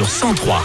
[0.00, 0.62] sur 103.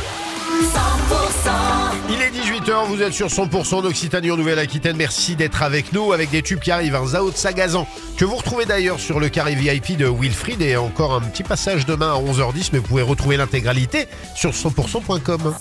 [2.10, 4.96] Il est 18h, vous êtes sur 100% d'Occitanie en Nouvelle-Aquitaine.
[4.96, 6.96] Merci d'être avec nous avec des tubes qui arrivent.
[6.96, 10.77] Un Zao de Sagazan que vous retrouvez d'ailleurs sur le carré VIP de Wilfried et
[10.77, 12.69] encore un petit passage demain à 11h10.
[12.71, 15.54] Mais vous pouvez retrouver l'intégralité sur 100%.com.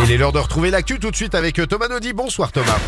[0.00, 2.12] Et il est l'heure de retrouver l'actu tout de suite avec Thomas Naudy.
[2.12, 2.80] Bonsoir Thomas.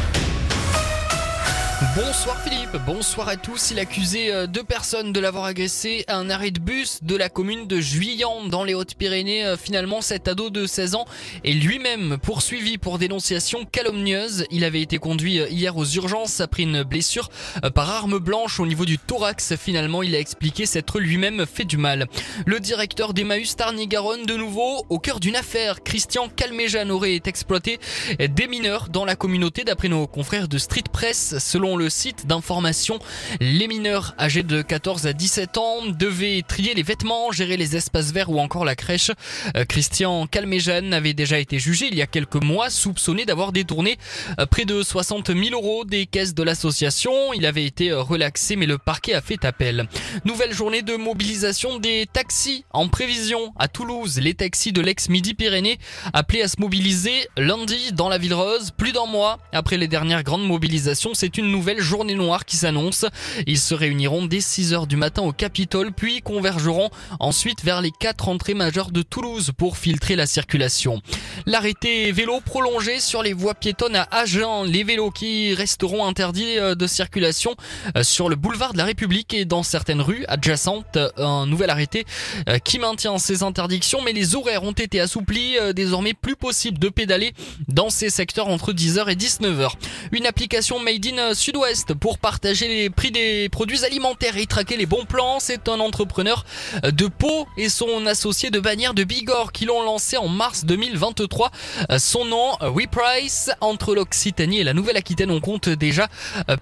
[1.95, 3.71] Bonsoir Philippe, bonsoir à tous.
[3.71, 7.29] Il accusait euh, deux personnes de l'avoir agressé à un arrêt de bus de la
[7.29, 9.45] commune de Juillan dans les Hautes-Pyrénées.
[9.45, 11.05] Euh, finalement, cet ado de 16 ans
[11.45, 14.47] est lui-même poursuivi pour dénonciation calomnieuse.
[14.51, 17.29] Il avait été conduit euh, hier aux urgences après une blessure
[17.75, 19.55] par arme blanche au niveau du thorax.
[19.57, 22.07] Finalement, il a expliqué s'être lui-même fait du mal.
[22.47, 27.79] Le directeur d'Emmaüs Tarn-et-Garonne, de nouveau, au cœur d'une affaire, Christian Calméjan aurait exploité
[28.19, 31.35] des mineurs dans la communauté d'après nos confrères de Street Press.
[31.75, 33.01] Le site d'information,
[33.41, 38.13] les mineurs âgés de 14 à 17 ans devaient trier les vêtements, gérer les espaces
[38.13, 39.11] verts ou encore la crèche.
[39.57, 43.99] Euh, Christian Calméjean avait déjà été jugé il y a quelques mois, soupçonné d'avoir détourné
[44.39, 47.33] euh, près de 60 000 euros des caisses de l'association.
[47.33, 49.89] Il avait été euh, relaxé, mais le parquet a fait appel.
[50.25, 54.21] Nouvelle journée de mobilisation des taxis en prévision à Toulouse.
[54.21, 55.79] Les taxis de l'ex-Midi-Pyrénées
[56.13, 58.71] appelés à se mobiliser lundi dans la ville rose.
[58.77, 63.07] Plus d'un mois après les dernières grandes mobilisations, c'est une nouvelle journée noire qui s'annonce.
[63.47, 68.29] Ils se réuniront dès 6h du matin au Capitole, puis convergeront ensuite vers les quatre
[68.29, 71.01] entrées majeures de Toulouse pour filtrer la circulation.
[71.47, 76.75] L'arrêté vélo prolongé sur les voies piétonnes à Agen, les vélos qui resteront interdits euh,
[76.75, 77.55] de circulation
[77.97, 80.99] euh, sur le boulevard de la République et dans certaines rues adjacentes.
[81.17, 82.05] Un nouvel arrêté
[82.51, 85.57] euh, qui maintient ces interdictions, mais les horaires ont été assouplis.
[85.75, 87.33] Désormais plus possible de pédaler
[87.69, 89.71] dans ces secteurs entre 10h et 19h.
[90.13, 94.85] Une application made in Sud-Ouest pour partager les prix des produits alimentaires et traquer les
[94.85, 95.39] bons plans.
[95.39, 96.45] C'est un entrepreneur
[96.83, 101.53] de Pau et son associé de bannière de Bigorre qui l'ont lancé en mars 2023.
[101.99, 103.53] Son nom, WePrice.
[103.61, 106.09] Entre l'Occitanie et la Nouvelle-Aquitaine, on compte déjà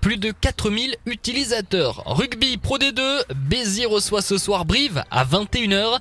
[0.03, 2.03] plus de 4000 utilisateurs.
[2.05, 3.01] Rugby Pro D2,
[3.35, 5.99] Béziers reçoit ce soir Brive à 21h.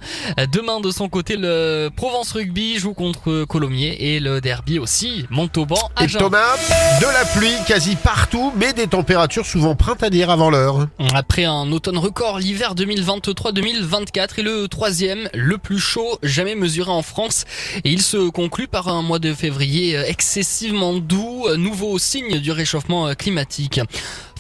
[0.52, 5.90] Demain, de son côté, le Provence Rugby joue contre Colomiers et le derby aussi, Montauban
[6.02, 6.58] Et Thomas,
[7.00, 10.88] de la pluie quasi partout, mais des températures souvent printanières avant l'heure.
[11.14, 17.02] Après un automne record, l'hiver 2023-2024 est le troisième, le plus chaud jamais mesuré en
[17.02, 17.46] France.
[17.84, 23.14] Et il se conclut par un mois de février excessivement doux, nouveau signe du réchauffement
[23.16, 23.80] climatique.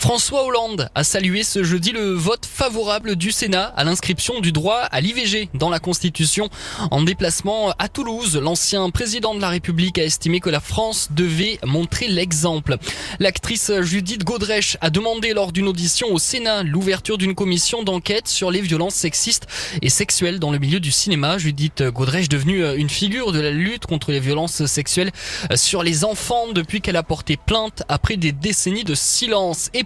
[0.03, 4.79] François Hollande a salué ce jeudi le vote favorable du Sénat à l'inscription du droit
[4.79, 6.49] à l'IVG dans la Constitution.
[6.91, 11.57] En déplacement à Toulouse, l'ancien président de la République a estimé que la France devait
[11.65, 12.75] montrer l'exemple.
[13.19, 18.51] L'actrice Judith Godrèche a demandé lors d'une audition au Sénat l'ouverture d'une commission d'enquête sur
[18.51, 19.47] les violences sexistes
[19.81, 21.37] et sexuelles dans le milieu du cinéma.
[21.37, 25.13] Judith Godrèche devenue une figure de la lutte contre les violences sexuelles
[25.55, 29.69] sur les enfants depuis qu'elle a porté plainte après des décennies de silence.
[29.73, 29.85] Et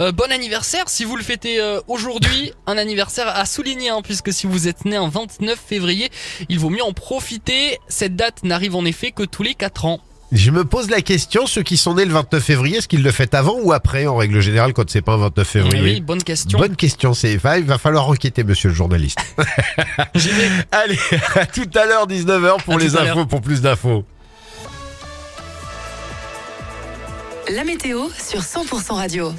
[0.00, 2.52] euh, bon anniversaire si vous le fêtez euh, aujourd'hui.
[2.66, 6.10] Un anniversaire à souligner, hein, puisque si vous êtes né un 29 février,
[6.48, 7.78] il vaut mieux en profiter.
[7.88, 10.00] Cette date n'arrive en effet que tous les 4 ans.
[10.32, 13.12] Je me pose la question, ceux qui sont nés le 29 février, est-ce qu'ils le
[13.12, 16.24] fêtent avant ou après, en règle générale, quand c'est pas un 29 février Oui, bonne
[16.24, 16.58] question.
[16.58, 19.18] Bonne question, c'est il va falloir enquêter, monsieur le journaliste.
[20.72, 20.98] Allez,
[21.36, 24.04] à tout à l'heure, 19h pour À les infos, pour plus d'infos.
[27.52, 29.32] La météo sur 100% radio.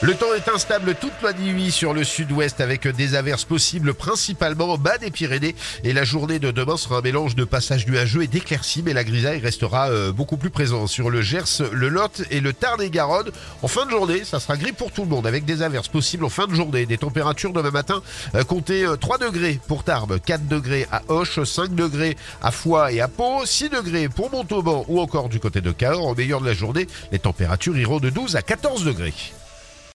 [0.00, 4.66] Le temps est instable toute la nuit sur le sud-ouest avec des averses possibles principalement
[4.66, 8.22] au bas des Pyrénées et la journée de demain sera un mélange de passages nuageux
[8.22, 12.22] et d'éclaircies mais la grisaille restera euh, beaucoup plus présente sur le Gers, le Lot
[12.30, 13.32] et le Tarn-et-Garonne.
[13.62, 16.24] En fin de journée, ça sera gris pour tout le monde avec des averses possibles
[16.24, 16.86] en fin de journée.
[16.86, 18.00] Des températures demain matin
[18.36, 22.92] euh, comptez euh, 3 degrés pour Tarbes, 4 degrés à Hoche, 5 degrés à Foix
[22.92, 26.06] et à Pau, 6 degrés pour Montauban ou encore du côté de Cahors.
[26.06, 29.12] Au meilleur de la journée, les températures iront de 12 à 14 degrés.